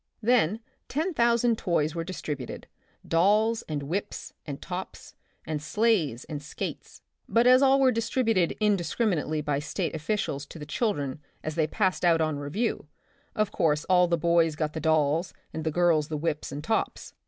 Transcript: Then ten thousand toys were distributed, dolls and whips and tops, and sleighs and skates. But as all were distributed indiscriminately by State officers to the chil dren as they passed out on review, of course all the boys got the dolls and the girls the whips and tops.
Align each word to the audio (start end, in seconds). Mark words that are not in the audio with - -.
Then 0.23 0.61
ten 0.87 1.13
thousand 1.13 1.59
toys 1.59 1.93
were 1.93 2.03
distributed, 2.03 2.65
dolls 3.07 3.61
and 3.69 3.83
whips 3.83 4.33
and 4.47 4.59
tops, 4.59 5.13
and 5.45 5.61
sleighs 5.61 6.23
and 6.23 6.41
skates. 6.41 7.03
But 7.29 7.45
as 7.45 7.61
all 7.61 7.79
were 7.79 7.91
distributed 7.91 8.55
indiscriminately 8.59 9.41
by 9.41 9.59
State 9.59 9.93
officers 9.93 10.47
to 10.47 10.57
the 10.57 10.65
chil 10.65 10.93
dren 10.93 11.19
as 11.43 11.53
they 11.53 11.67
passed 11.67 12.03
out 12.03 12.19
on 12.19 12.39
review, 12.39 12.87
of 13.35 13.51
course 13.51 13.85
all 13.85 14.07
the 14.07 14.17
boys 14.17 14.55
got 14.55 14.73
the 14.73 14.79
dolls 14.79 15.35
and 15.53 15.63
the 15.63 15.69
girls 15.69 16.07
the 16.07 16.17
whips 16.17 16.51
and 16.51 16.63
tops. 16.63 17.13